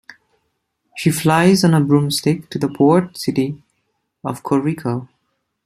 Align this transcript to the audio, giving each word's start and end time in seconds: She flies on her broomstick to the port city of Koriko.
She 0.95 1.11
flies 1.11 1.63
on 1.63 1.73
her 1.73 1.79
broomstick 1.79 2.49
to 2.49 2.57
the 2.57 2.67
port 2.69 3.15
city 3.17 3.61
of 4.23 4.41
Koriko. 4.41 5.07